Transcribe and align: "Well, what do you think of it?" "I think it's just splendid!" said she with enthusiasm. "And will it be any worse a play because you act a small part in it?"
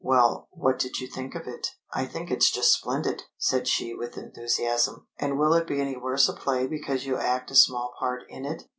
"Well, 0.03 0.47
what 0.49 0.79
do 0.79 0.89
you 0.99 1.05
think 1.07 1.35
of 1.35 1.45
it?" 1.47 1.67
"I 1.93 2.07
think 2.07 2.31
it's 2.31 2.49
just 2.49 2.73
splendid!" 2.73 3.21
said 3.37 3.67
she 3.67 3.93
with 3.93 4.17
enthusiasm. 4.17 5.05
"And 5.19 5.37
will 5.37 5.53
it 5.53 5.67
be 5.67 5.79
any 5.79 5.95
worse 5.95 6.27
a 6.27 6.33
play 6.33 6.65
because 6.65 7.05
you 7.05 7.17
act 7.17 7.51
a 7.51 7.55
small 7.55 7.93
part 7.99 8.23
in 8.27 8.43
it?" 8.43 8.63